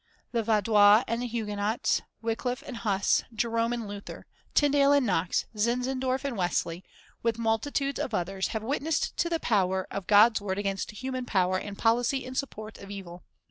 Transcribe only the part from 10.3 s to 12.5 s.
word against human power and policy in